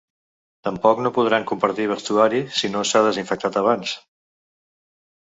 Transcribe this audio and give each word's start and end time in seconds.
Tampoc 0.67 1.01
no 1.07 1.11
podran 1.17 1.43
compartir 1.51 1.85
vestuari 1.91 2.39
si 2.61 2.71
no 2.77 2.81
s’ha 2.93 3.03
desinfectat 3.09 3.61
abans. 3.63 3.93